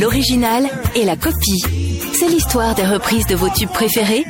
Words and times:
l'original 0.00 0.66
et 0.94 1.04
la 1.04 1.14
copie. 1.14 1.62
C'est 2.18 2.28
l'histoire 2.28 2.74
des 2.74 2.86
reprises 2.86 3.26
de 3.26 3.34
vos 3.34 3.50
tubes 3.50 3.68
préférés, 3.68 4.24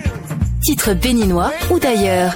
titres 0.62 0.94
béninois 0.94 1.52
ou 1.70 1.78
d'ailleurs. 1.78 2.34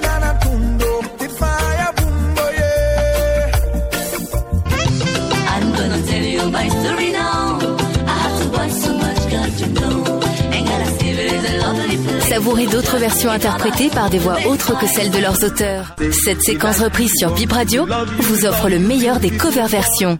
Savourez 12.28 12.66
d'autres 12.66 12.98
versions 12.98 13.30
interprétées 13.30 13.88
par 13.90 14.10
des 14.10 14.18
voix 14.18 14.36
autres 14.46 14.78
que 14.78 14.86
celles 14.86 15.10
de 15.10 15.18
leurs 15.18 15.42
auteurs. 15.44 15.96
Cette 16.24 16.42
séquence 16.42 16.80
reprise 16.80 17.12
sur 17.16 17.32
Bip 17.32 17.52
Radio 17.52 17.86
vous 18.18 18.46
offre 18.46 18.68
le 18.68 18.78
meilleur 18.78 19.18
des 19.18 19.30
cover 19.30 19.66
versions. 19.66 20.18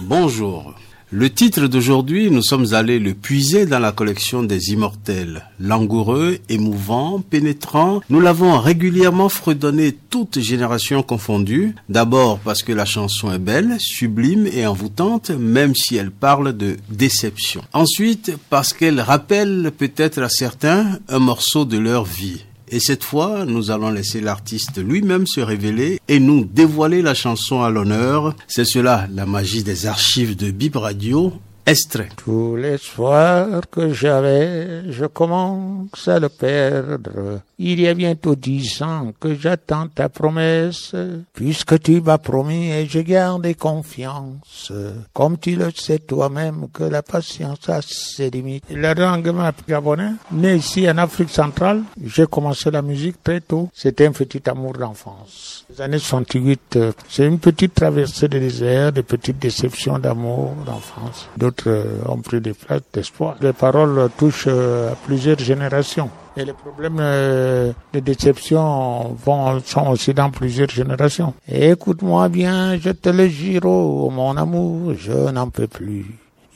Bonjour. 0.00 0.74
Le 1.12 1.28
titre 1.28 1.66
d'aujourd'hui, 1.66 2.30
nous 2.30 2.40
sommes 2.40 2.72
allés 2.72 3.00
le 3.00 3.14
puiser 3.14 3.66
dans 3.66 3.80
la 3.80 3.90
collection 3.90 4.44
des 4.44 4.70
immortels. 4.70 5.44
Langoureux, 5.58 6.38
émouvant, 6.48 7.18
pénétrant, 7.18 8.00
nous 8.10 8.20
l'avons 8.20 8.60
régulièrement 8.60 9.28
fredonné 9.28 9.96
toutes 10.10 10.38
générations 10.38 11.02
confondues. 11.02 11.74
D'abord 11.88 12.38
parce 12.38 12.62
que 12.62 12.72
la 12.72 12.84
chanson 12.84 13.32
est 13.32 13.40
belle, 13.40 13.74
sublime 13.80 14.46
et 14.46 14.68
envoûtante, 14.68 15.30
même 15.30 15.74
si 15.74 15.96
elle 15.96 16.12
parle 16.12 16.56
de 16.56 16.76
déception. 16.90 17.62
Ensuite 17.72 18.32
parce 18.48 18.72
qu'elle 18.72 19.00
rappelle 19.00 19.72
peut-être 19.76 20.22
à 20.22 20.28
certains 20.28 21.00
un 21.08 21.18
morceau 21.18 21.64
de 21.64 21.78
leur 21.78 22.04
vie. 22.04 22.44
Et 22.72 22.78
cette 22.78 23.02
fois, 23.02 23.44
nous 23.46 23.72
allons 23.72 23.90
laisser 23.90 24.20
l'artiste 24.20 24.78
lui-même 24.78 25.26
se 25.26 25.40
révéler 25.40 25.98
et 26.06 26.20
nous 26.20 26.44
dévoiler 26.44 27.02
la 27.02 27.14
chanson 27.14 27.62
à 27.62 27.70
l'honneur. 27.70 28.36
C'est 28.46 28.64
cela, 28.64 29.08
la 29.12 29.26
magie 29.26 29.64
des 29.64 29.86
archives 29.86 30.36
de 30.36 30.52
Bib 30.52 30.76
Radio. 30.76 31.32
Extrait. 31.70 32.08
Tous 32.16 32.56
les 32.56 32.78
soirs 32.78 33.62
que 33.70 33.92
j'avais, 33.92 34.90
je 34.90 35.06
commence 35.06 36.08
à 36.08 36.18
le 36.18 36.28
perdre. 36.28 37.42
Il 37.60 37.78
y 37.78 37.86
a 37.86 37.94
bientôt 37.94 38.34
dix 38.34 38.82
ans 38.82 39.12
que 39.20 39.36
j'attends 39.36 39.86
ta 39.86 40.08
promesse, 40.08 40.96
puisque 41.32 41.78
tu 41.80 42.00
m'as 42.00 42.18
promis 42.18 42.72
et 42.72 42.86
j'ai 42.86 43.04
gardé 43.04 43.54
confiance. 43.54 44.72
Comme 45.12 45.38
tu 45.38 45.54
le 45.54 45.70
sais 45.70 46.00
toi-même 46.00 46.66
que 46.72 46.82
la 46.82 47.02
patience 47.02 47.68
a 47.68 47.80
ses 47.82 48.30
limites. 48.30 48.64
Le 48.70 48.92
langue 48.94 49.30
gabonais, 49.68 50.14
né 50.32 50.56
ici 50.56 50.90
en 50.90 50.98
Afrique 50.98 51.30
centrale, 51.30 51.84
j'ai 52.04 52.26
commencé 52.26 52.68
la 52.72 52.82
musique 52.82 53.22
très 53.22 53.40
tôt. 53.40 53.68
C'était 53.72 54.06
un 54.08 54.12
petit 54.12 54.42
amour 54.50 54.72
d'enfance. 54.72 55.66
Les 55.70 55.82
années 55.82 55.98
68, 56.00 56.60
euh, 56.76 56.92
c'est 57.08 57.26
une 57.26 57.38
petite 57.38 57.74
traversée 57.74 58.26
des 58.26 58.40
déserts, 58.40 58.90
des 58.90 59.04
petites 59.04 59.38
déceptions 59.38 60.00
d'amour 60.00 60.54
d'enfance. 60.66 61.28
Ont 61.66 62.18
pris 62.18 62.40
des 62.40 62.52
places 62.52 62.82
d'espoir. 62.92 63.36
Les 63.40 63.52
paroles 63.52 64.08
touchent 64.18 64.46
euh, 64.48 64.92
à 64.92 64.94
plusieurs 64.94 65.38
générations. 65.38 66.10
Et 66.36 66.44
les 66.44 66.52
problèmes 66.52 66.98
euh, 67.00 67.72
de 67.92 68.00
déception 68.00 69.16
vont, 69.24 69.60
sont 69.60 69.88
aussi 69.88 70.14
dans 70.14 70.30
plusieurs 70.30 70.70
générations. 70.70 71.34
Écoute-moi 71.50 72.28
bien, 72.28 72.78
je 72.78 72.90
le 73.10 73.28
jure, 73.28 73.64
oh, 73.64 74.10
mon 74.10 74.36
amour, 74.36 74.94
je 74.96 75.30
n'en 75.30 75.48
peux 75.48 75.66
plus. 75.66 76.06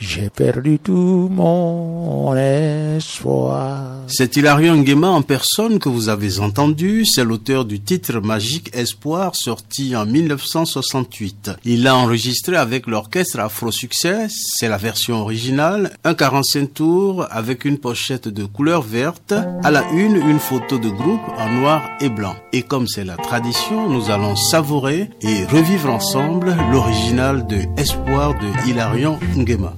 J'ai 0.06 0.28
perdu 0.28 0.78
tout 0.78 1.30
mon 1.30 2.36
espoir. 2.36 4.00
C'est 4.06 4.36
Hilarion 4.36 4.76
Nguema 4.76 5.08
en 5.08 5.22
personne 5.22 5.78
que 5.78 5.88
vous 5.88 6.10
avez 6.10 6.40
entendu. 6.40 7.06
C'est 7.06 7.24
l'auteur 7.24 7.64
du 7.64 7.80
titre 7.80 8.20
Magique 8.20 8.70
Espoir 8.76 9.34
sorti 9.34 9.96
en 9.96 10.04
1968. 10.04 11.52
Il 11.64 11.84
l'a 11.84 11.96
enregistré 11.96 12.56
avec 12.56 12.86
l'orchestre 12.86 13.40
Afro 13.40 13.70
Succès. 13.70 14.26
C'est 14.28 14.68
la 14.68 14.76
version 14.76 15.22
originale. 15.22 15.96
Un 16.04 16.14
45 16.14 16.74
tours 16.74 17.26
avec 17.30 17.64
une 17.64 17.78
pochette 17.78 18.28
de 18.28 18.44
couleur 18.44 18.82
verte. 18.82 19.32
À 19.62 19.70
la 19.70 19.88
une, 19.92 20.16
une 20.16 20.38
photo 20.38 20.78
de 20.78 20.90
groupe 20.90 21.22
en 21.38 21.48
noir 21.48 21.82
et 22.02 22.10
blanc. 22.10 22.36
Et 22.52 22.62
comme 22.62 22.86
c'est 22.86 23.04
la 23.04 23.16
tradition, 23.16 23.88
nous 23.88 24.10
allons 24.10 24.36
savourer 24.36 25.08
et 25.22 25.44
revivre 25.46 25.88
ensemble 25.90 26.54
l'original 26.70 27.46
de 27.46 27.60
Espoir 27.78 28.34
de 28.34 28.68
Hilarion 28.68 29.18
Nguema 29.34 29.74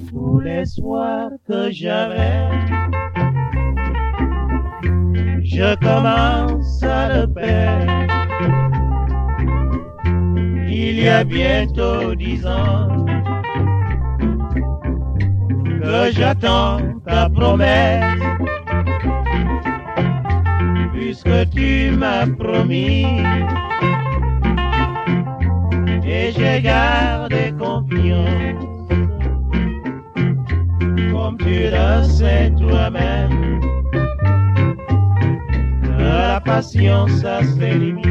les 0.46 0.64
que 1.48 1.70
j'avais. 1.72 2.48
Je 5.42 5.74
commence 5.76 6.82
à 6.84 7.08
le 7.14 7.26
perdre. 7.26 7.92
Il 10.68 11.00
y 11.00 11.08
a 11.08 11.24
bientôt 11.24 12.14
dix 12.14 12.46
ans 12.46 13.06
que 15.82 16.12
j'attends 16.12 16.78
ta 17.04 17.28
promesse. 17.28 18.04
Puisque 20.92 21.50
tu 21.50 21.90
m'as 21.90 22.26
promis 22.26 23.20
et 26.04 26.32
j'ai 26.36 26.60
gardé 26.62 27.52
confiance 27.58 28.75
le 31.70 32.04
sais 32.04 32.52
toi-même. 32.58 33.60
La 35.98 36.40
patience 36.40 37.24
a 37.24 37.42
ses 37.42 37.78
limites. 37.78 38.06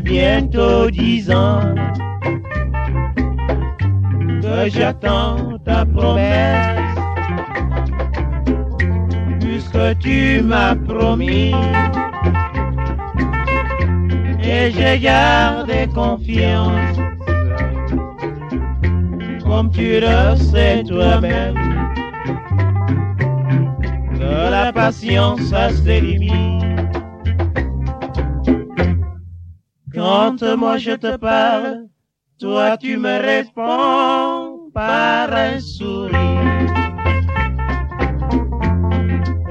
Bientôt 0.00 0.90
dix 0.90 1.30
ans 1.30 1.74
que 4.42 4.68
j'attends 4.68 5.58
ta 5.64 5.84
promesse. 5.84 6.78
Puisque 9.40 9.98
tu 9.98 10.42
m'as 10.42 10.74
promis 10.74 11.54
et 14.42 14.70
j'ai 14.72 14.98
gardé 14.98 15.86
confiance 15.94 16.98
comme 19.52 19.70
tu 19.70 20.00
le 20.00 20.34
sais 20.36 20.82
toi-même, 20.82 21.54
que 24.14 24.50
la 24.50 24.72
patience 24.72 25.52
a 25.52 25.68
ses 25.70 26.00
limites. 26.00 26.51
Quand 29.94 30.42
moi 30.56 30.78
je 30.78 30.92
te 30.92 31.16
parle, 31.16 31.86
toi 32.40 32.76
tu 32.78 32.96
me 32.96 33.20
réponds 33.20 34.70
par 34.72 35.32
un 35.32 35.60
sourire. 35.60 36.18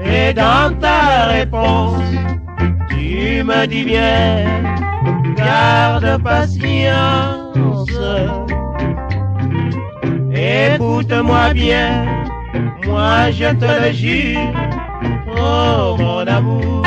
Et 0.04 0.34
dans 0.34 0.76
ta 0.80 1.26
réponse, 1.26 2.02
tu 2.90 3.44
me 3.44 3.66
dis 3.66 3.84
bien, 3.84 4.44
garde 5.36 6.22
patience 6.22 7.52
Écoute-moi 10.34 11.52
bien, 11.54 12.06
moi 12.84 13.30
je 13.30 13.54
te 13.54 13.86
le 13.86 13.92
jure, 13.92 14.52
oh 15.36 15.96
mon 15.98 16.26
amour. 16.26 16.81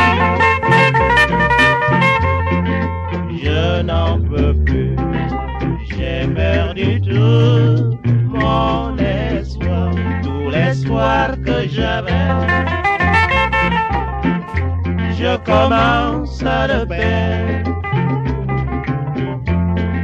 Commence 15.56 16.44
à 16.44 16.68
le 16.68 16.86
perdre. 16.86 17.72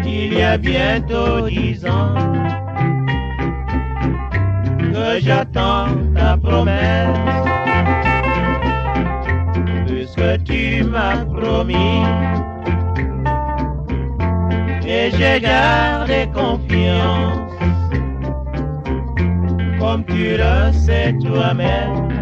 Il 0.06 0.34
y 0.34 0.42
a 0.42 0.58
bientôt 0.58 1.48
dix 1.48 1.86
ans 1.86 2.16
que 4.80 5.20
j'attends 5.20 5.88
ta 6.16 6.38
promesse. 6.38 7.18
Puisque 9.88 10.44
tu 10.46 10.84
m'as 10.84 11.26
promis 11.26 12.04
et 14.86 15.12
j'ai 15.18 15.40
gardé 15.42 16.30
confiance. 16.34 17.52
Comme 19.80 20.06
tu 20.06 20.38
le 20.38 20.72
sais 20.72 21.14
toi-même, 21.24 22.21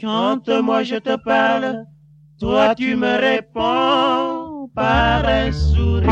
Quand 0.00 0.48
moi 0.62 0.82
je 0.82 0.96
te 0.96 1.16
parle, 1.16 1.84
toi 2.40 2.74
tu 2.74 2.96
me 2.96 3.20
réponds 3.20 4.68
par 4.74 5.24
un 5.28 5.52
sourire. 5.52 6.10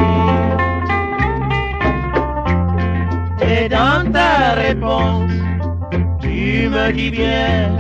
Et 3.41 3.69
dans 3.69 4.13
ta 4.13 4.55
réponse, 4.55 5.33
tu 6.21 6.69
me 6.69 6.93
dis 6.93 7.11
bien, 7.11 7.77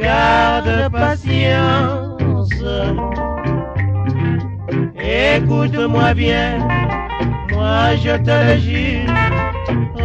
garde 0.00 0.90
patience. 0.90 2.64
Écoute-moi 4.98 6.14
bien, 6.14 6.58
moi 7.52 7.96
je 7.96 8.16
te 8.16 8.58
jure, 8.58 8.97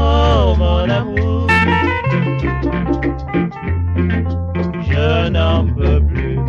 oh 0.03 0.55
mon 0.57 0.89
amour. 0.99 1.47
Je 4.89 5.29
n'en 5.29 5.65
peux 5.75 6.01
plus, 6.11 6.39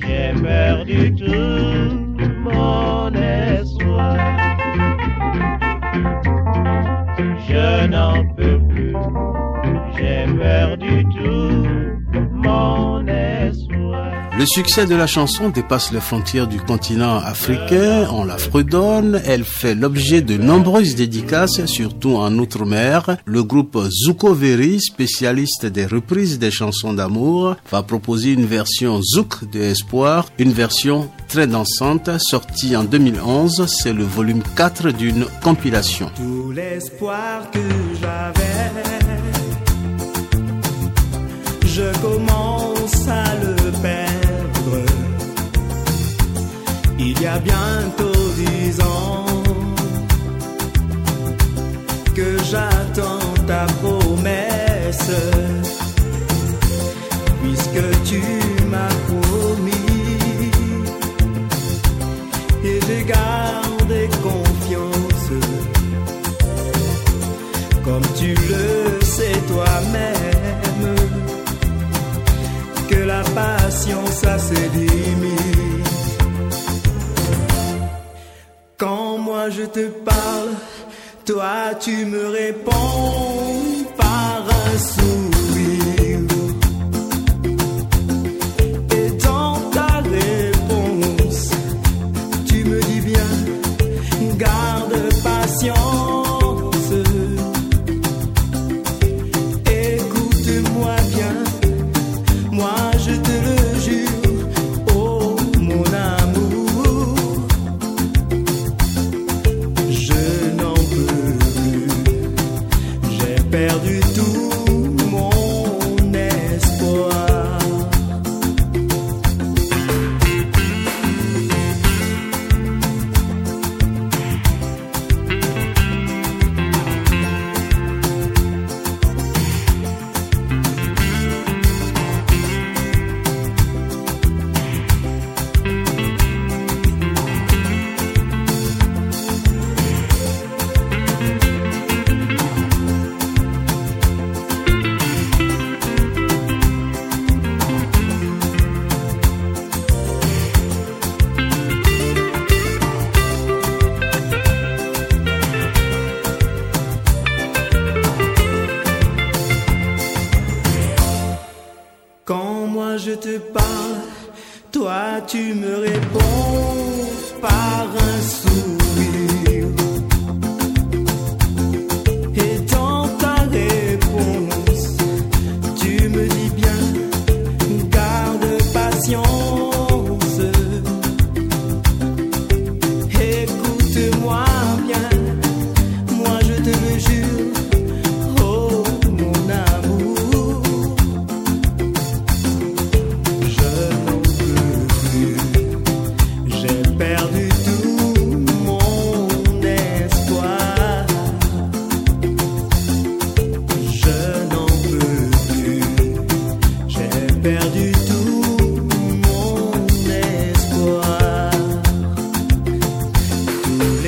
j'ai 0.00 0.32
perdu 0.42 1.14
tout 1.14 1.45
Le 14.46 14.62
succès 14.62 14.86
de 14.86 14.94
la 14.94 15.08
chanson 15.08 15.48
dépasse 15.48 15.90
les 15.90 15.98
frontières 15.98 16.46
du 16.46 16.60
continent 16.60 17.16
africain. 17.16 18.06
On 18.12 18.24
la 18.24 18.38
fredonne. 18.38 19.20
Elle 19.26 19.42
fait 19.42 19.74
l'objet 19.74 20.22
de 20.22 20.36
nombreuses 20.36 20.94
dédicaces, 20.94 21.66
surtout 21.66 22.14
en 22.14 22.32
Outre-mer. 22.38 23.16
Le 23.24 23.42
groupe 23.42 23.76
Zuko 23.90 24.34
Veri, 24.34 24.80
spécialiste 24.80 25.66
des 25.66 25.84
reprises 25.84 26.38
des 26.38 26.52
chansons 26.52 26.92
d'amour, 26.92 27.56
va 27.72 27.82
proposer 27.82 28.34
une 28.34 28.46
version 28.46 29.02
Zouk 29.02 29.50
de 29.50 29.58
Espoir, 29.58 30.26
une 30.38 30.52
version 30.52 31.10
très 31.26 31.48
dansante, 31.48 32.08
sortie 32.20 32.76
en 32.76 32.84
2011. 32.84 33.66
C'est 33.66 33.92
le 33.92 34.04
volume 34.04 34.44
4 34.54 34.92
d'une 34.92 35.26
compilation. 35.42 36.08
Y 47.26 47.28
a 47.28 47.38
bientôt 47.40 48.22
dix 48.36 48.80
ans 48.80 49.26
que 52.14 52.28
j'attends 52.50 53.32
ta 53.48 53.66
promesse, 53.82 55.10
puisque 57.42 57.84
tu 58.10 58.22
m'as 58.70 58.96
promis 59.08 60.06
et 62.64 62.78
j'ai 62.86 63.02
gardé 63.16 64.08
confiance, 64.28 65.28
comme 67.84 68.06
tu 68.20 68.34
le 68.52 69.04
sais 69.04 69.38
toi-même, 69.52 70.94
que 72.88 73.00
la 73.12 73.22
patience 73.40 74.22
a 74.24 74.36
limites. 74.74 75.55
Quand 78.78 79.16
moi 79.16 79.48
je 79.48 79.62
te 79.62 79.88
parle, 79.88 80.50
toi 81.24 81.74
tu 81.80 82.04
me 82.04 82.26
réponds 82.26 83.84
par 83.96 84.05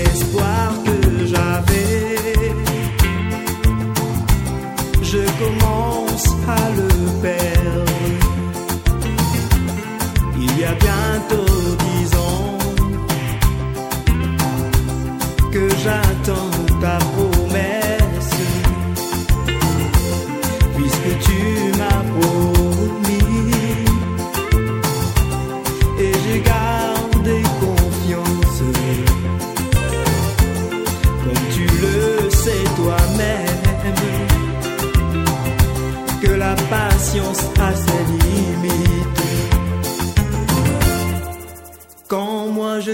l'espoir 0.09 0.73
que 0.85 1.27
j'avais, 1.27 2.55
je 5.03 5.23
commence 5.43 6.27
à 6.49 6.71
le 6.77 6.88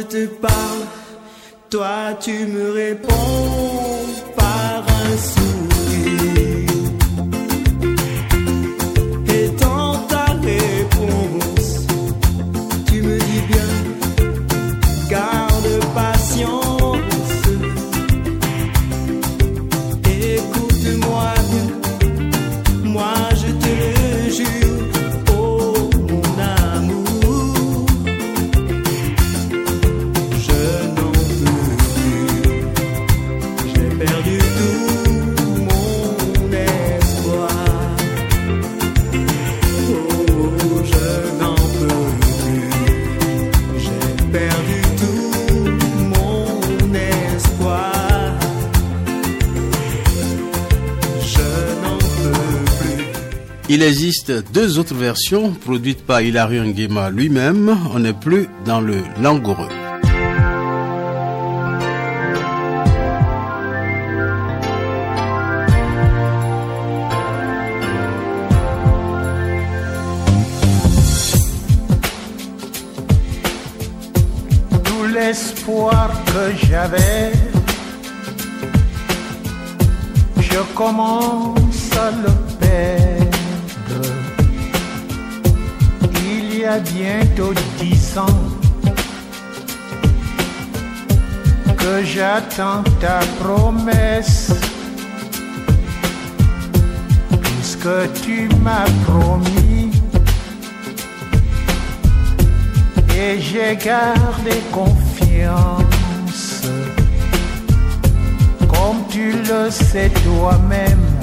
te 0.09 0.27
parle, 0.27 0.87
toi 1.71 2.15
tu 2.21 2.47
me 2.47 2.71
réponds 2.73 3.13
par 4.37 4.94
Il 53.68 53.83
existe 53.83 54.30
deux 54.52 54.78
autres 54.78 54.94
versions 54.94 55.52
produites 55.52 56.04
par 56.04 56.21
Hilary 56.21 56.61
Nguema 56.61 57.09
lui-même. 57.09 57.75
On 57.94 57.99
n'est 58.00 58.12
plus 58.12 58.47
dans 58.66 58.80
le 58.80 58.97
langoureux. 59.23 59.68
tout 74.85 75.06
l'espoir 75.06 76.11
que 76.26 76.66
j'avais, 76.66 77.33
je 80.38 80.59
commence 80.75 81.90
à 81.97 82.11
le 82.11 82.33
perdre. 82.59 83.24
Il 86.64 86.66
y 86.66 86.71
a 86.71 86.78
bientôt 86.78 87.52
dix 87.78 88.16
ans. 88.16 88.40
Que 91.76 92.02
j'attends 92.02 92.83
ta 93.02 93.21
promesse, 93.38 94.50
puisque 97.42 98.12
tu 98.23 98.49
m'as 98.62 98.88
promis? 99.06 99.90
Et 103.14 103.38
j'ai 103.42 103.76
gardé 103.76 104.62
confiance. 104.73 106.62
Comme 108.61 109.06
tu 109.11 109.33
le 109.33 109.71
sais 109.71 110.11
toi-même, 110.25 111.13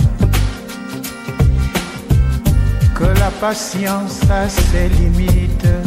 patience 3.40 4.22
a 4.30 4.50
ses 4.50 4.90
limites. 4.90 5.81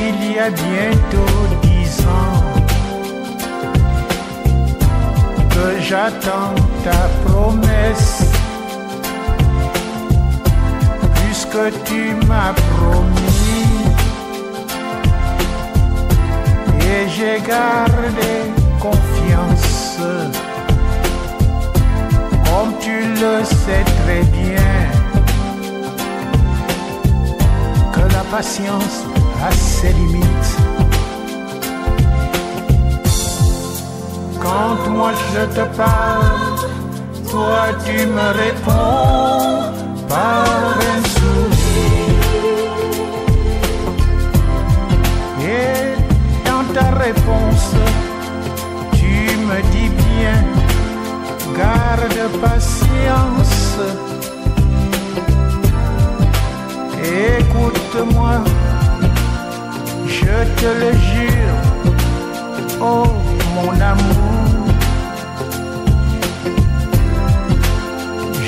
Il 0.00 0.32
y 0.32 0.38
a 0.38 0.50
bientôt 0.50 1.34
dix 1.62 2.00
ans 2.06 2.42
que 5.50 5.80
j'attends 5.80 6.54
ta 6.84 7.02
promesse, 7.24 8.22
puisque 11.14 11.82
tu 11.84 12.14
m'as 12.26 12.52
promis. 12.52 13.18
Et 16.80 17.08
j'ai 17.08 17.40
gardé 17.46 18.32
confiance. 18.80 19.98
Comme 22.44 22.72
tu 22.80 23.02
le 23.20 23.44
sais 23.44 23.84
très 24.02 24.22
bien, 24.38 24.97
patience 28.30 29.04
a 29.42 29.50
ses 29.52 29.92
limites. 29.92 30.56
Quand 34.40 34.90
moi 34.90 35.12
je 35.32 35.44
te 35.56 35.64
parle, 35.76 36.58
toi 37.30 37.60
tu 37.84 38.06
me 38.06 38.28
réponds 38.44 39.72
par 40.08 40.44
un 40.94 41.02
sourire. 41.14 42.28
Et 45.42 46.48
dans 46.48 46.64
ta 46.74 46.90
réponse, 47.04 47.72
tu 48.98 49.36
me 49.48 49.58
dis 49.72 49.90
bien, 50.04 50.44
garde 51.56 52.40
patience. 52.42 53.58
Écoute-moi, 57.98 58.44
je 60.06 60.36
te 60.60 60.66
le 60.66 60.92
jure, 60.92 61.58
oh 62.80 63.06
mon 63.56 63.72
amour, 63.80 64.66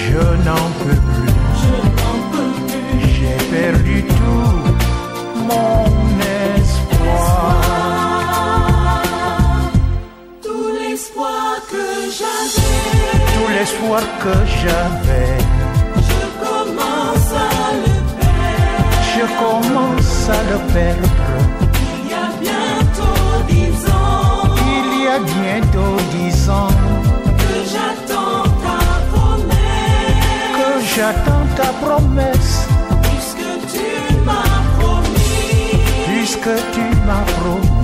je 0.07 0.23
n'en 0.47 0.67
peux 0.81 1.01
plus. 1.11 1.35
J'ai 3.13 3.39
perdu 3.51 4.05
tout 4.05 4.53
mon 5.49 5.85
espoir. 6.55 7.57
Tout 10.45 10.69
l'espoir 10.81 11.51
que 11.71 11.85
j'avais, 12.19 13.19
Tout 13.35 13.49
l'espoir 13.59 14.03
que 14.23 14.35
j'avais, 14.63 15.39
je 19.21 19.27
commence 19.39 20.29
à 20.29 20.43
le 20.51 20.59
perdre. 20.73 21.09
Il 21.75 22.11
y 22.11 22.15
a 22.15 22.29
bientôt 22.41 23.43
dix 23.49 23.91
ans 23.91 24.55
Il 24.77 25.05
y 25.05 25.09
a 25.09 25.19
bientôt 25.19 25.97
dix 26.13 26.49
ans 26.49 26.69
que 27.39 27.55
j'attends 27.73 28.45
ta 28.65 28.81
promesse. 29.13 30.57
que 30.57 30.71
j'attends 30.95 31.47
ta 31.57 31.71
promesse, 31.85 32.67
Puisque 33.03 33.51
tu 33.73 34.25
m'as 34.25 34.61
promis 34.79 35.21
puisque 36.07 36.55
tu 36.73 36.81
m'as 37.07 37.25
promis. 37.39 37.80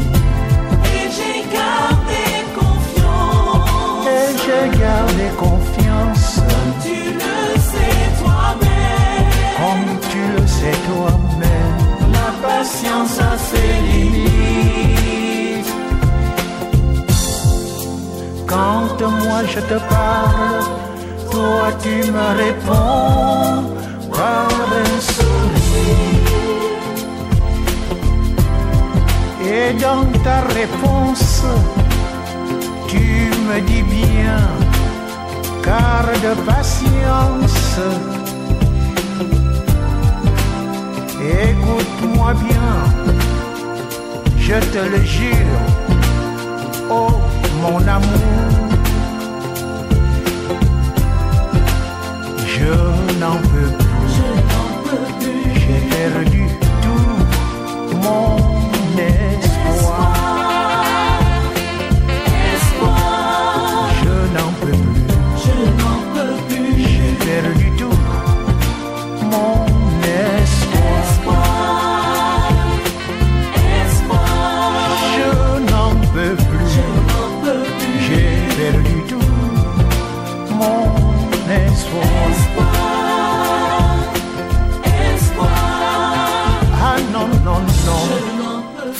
La 12.66 12.72
patience 12.72 13.18
a 13.20 13.38
ses 13.38 13.72
limites. 13.90 15.72
Quand 18.46 19.00
moi 19.00 19.40
je 19.48 19.60
te 19.60 19.78
parle, 19.94 20.64
toi 21.30 21.64
tu 21.82 22.10
me 22.10 22.28
réponds 22.44 23.64
par 24.12 24.48
un 24.84 25.00
sourire. 25.00 26.26
Et 29.48 29.72
dans 29.74 30.06
ta 30.24 30.40
réponse, 30.60 31.44
tu 32.88 33.30
me 33.48 33.60
dis 33.60 33.82
bien, 33.82 34.40
garde 35.62 36.28
patience. 36.44 38.15
Écoute-moi 41.28 42.34
bien, 42.34 43.16
je 44.38 44.54
te 44.54 44.78
le 44.78 45.02
jure, 45.02 45.58
oh 46.88 47.10
mon 47.60 47.78
amour. 47.88 48.55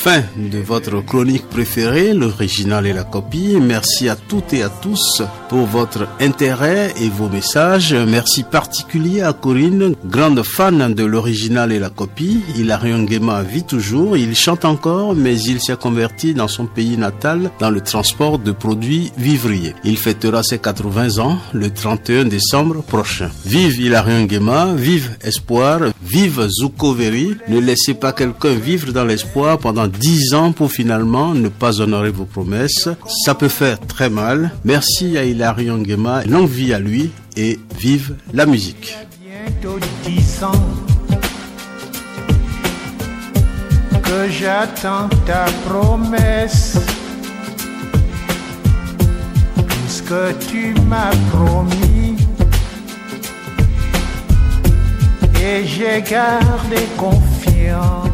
De 0.07 0.59
votre 0.59 1.01
chronique 1.01 1.49
préférée, 1.49 2.13
l'original 2.13 2.87
et 2.87 2.93
la 2.93 3.03
copie. 3.03 3.57
Merci 3.61 4.07
à 4.07 4.15
toutes 4.15 4.53
et 4.53 4.63
à 4.63 4.69
tous 4.69 5.21
pour 5.49 5.65
votre 5.65 6.07
intérêt 6.21 6.93
et 7.01 7.09
vos 7.09 7.27
messages. 7.27 7.93
Merci 7.93 8.43
particulier 8.43 9.21
à 9.21 9.33
Corinne, 9.33 9.95
grande 10.05 10.43
fan 10.43 10.93
de 10.93 11.03
l'original 11.03 11.73
et 11.73 11.79
la 11.79 11.89
copie. 11.89 12.39
Hilarion 12.55 12.99
Nguema 12.99 13.43
vit 13.43 13.65
toujours, 13.65 14.15
il 14.15 14.33
chante 14.33 14.63
encore, 14.63 15.13
mais 15.13 15.37
il 15.41 15.59
s'est 15.59 15.75
converti 15.75 16.33
dans 16.33 16.47
son 16.47 16.67
pays 16.67 16.97
natal 16.97 17.51
dans 17.59 17.69
le 17.69 17.81
transport 17.81 18.39
de 18.39 18.53
produits 18.53 19.11
vivriers. 19.17 19.75
Il 19.83 19.97
fêtera 19.97 20.41
ses 20.41 20.59
80 20.59 21.17
ans 21.17 21.37
le 21.51 21.69
31 21.69 22.25
décembre 22.25 22.81
prochain. 22.81 23.29
Vive 23.45 23.81
Hilarion 23.81 24.21
Nguema, 24.21 24.73
vive 24.73 25.17
Espoir, 25.21 25.81
vive 26.01 26.47
Zukoveri. 26.47 27.35
Ne 27.49 27.59
laissez 27.59 27.93
pas 27.93 28.13
quelqu'un 28.13 28.53
vivre 28.53 28.93
dans 28.93 29.03
l'espoir 29.03 29.57
pendant 29.57 29.87
10 29.99 30.33
ans 30.35 30.51
pour 30.51 30.71
finalement 30.71 31.33
ne 31.33 31.49
pas 31.49 31.81
honorer 31.81 32.11
vos 32.11 32.25
promesses. 32.25 32.89
Ça 33.25 33.35
peut 33.35 33.47
faire 33.47 33.79
très 33.79 34.09
mal. 34.09 34.51
Merci 34.63 35.17
à 35.17 35.23
Hilarion 35.23 35.77
Nguema, 35.77 36.23
longue 36.25 36.49
vie 36.49 36.73
à 36.73 36.79
lui 36.79 37.11
et 37.35 37.59
vive 37.77 38.15
la 38.33 38.45
musique. 38.45 38.97
bientôt 39.21 39.79
dix 40.05 40.43
ans 40.43 40.51
que 44.03 44.29
j'attends 44.29 45.09
ta 45.25 45.45
promesse. 45.67 46.77
Puisque 49.67 50.47
tu 50.49 50.73
m'as 50.87 51.15
promis 51.31 52.15
et 55.41 55.65
j'ai 55.65 56.01
gardé 56.01 56.87
confiance. 56.97 58.06